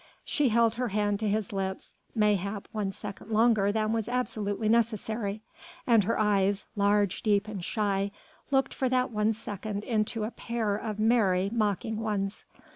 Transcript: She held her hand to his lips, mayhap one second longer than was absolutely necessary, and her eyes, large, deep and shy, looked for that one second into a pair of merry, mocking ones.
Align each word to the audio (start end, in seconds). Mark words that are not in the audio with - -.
She 0.25 0.49
held 0.49 0.73
her 0.81 0.87
hand 0.87 1.19
to 1.19 1.29
his 1.29 1.53
lips, 1.53 1.93
mayhap 2.15 2.67
one 2.71 2.91
second 2.91 3.29
longer 3.29 3.71
than 3.71 3.93
was 3.93 4.09
absolutely 4.09 4.67
necessary, 4.67 5.43
and 5.85 6.05
her 6.05 6.19
eyes, 6.19 6.65
large, 6.75 7.21
deep 7.21 7.47
and 7.47 7.63
shy, 7.63 8.09
looked 8.49 8.73
for 8.73 8.89
that 8.89 9.11
one 9.11 9.31
second 9.33 9.83
into 9.83 10.23
a 10.23 10.31
pair 10.31 10.75
of 10.75 10.97
merry, 10.99 11.51
mocking 11.53 11.99
ones. 11.99 12.45